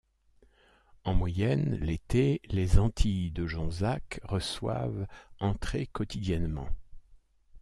[1.03, 5.05] En moyenne, l'été, les Antilles de Jonzac reçoivent
[5.39, 6.69] entrées quotidiennement.